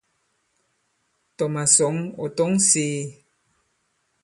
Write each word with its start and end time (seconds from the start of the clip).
Tɔ̀ 1.37 1.49
màsɔ̌ŋ 1.53 1.95
ɔ̀ 2.23 2.29
tɔ̌ŋ 2.37 2.51
sēē. 2.67 3.03